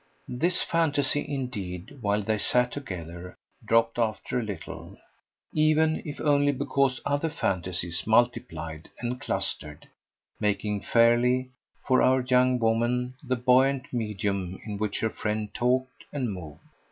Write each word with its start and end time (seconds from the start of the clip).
This 0.27 0.63
fantasy 0.63 1.23
indeed, 1.31 1.99
while 2.01 2.23
they 2.23 2.39
sat 2.39 2.71
together, 2.71 3.37
dropped 3.63 3.99
after 3.99 4.39
a 4.39 4.43
little; 4.43 4.97
even 5.53 6.01
if 6.03 6.19
only 6.19 6.51
because 6.51 6.99
other 7.05 7.29
fantasies 7.29 8.07
multiplied 8.07 8.89
and 8.99 9.21
clustered, 9.21 9.87
making 10.39 10.81
fairly, 10.81 11.51
for 11.85 12.01
our 12.01 12.21
young 12.21 12.57
woman, 12.57 13.13
the 13.21 13.35
buoyant 13.35 13.93
medium 13.93 14.59
in 14.65 14.79
which 14.79 15.01
her 15.01 15.09
friend 15.11 15.53
talked 15.53 16.03
and 16.11 16.33
moved. 16.33 16.61